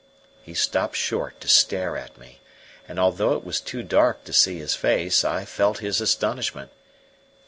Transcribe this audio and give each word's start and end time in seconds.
He 0.41 0.55
stopped 0.55 0.95
short 0.95 1.39
to 1.41 1.47
stare 1.47 1.95
at 1.95 2.17
me, 2.17 2.39
and 2.87 2.99
although 2.99 3.33
it 3.33 3.43
was 3.43 3.61
too 3.61 3.83
dark 3.83 4.23
to 4.23 4.33
see 4.33 4.57
his 4.57 4.73
face, 4.73 5.23
I 5.23 5.45
felt 5.45 5.77
his 5.77 6.01
astonishment. 6.01 6.71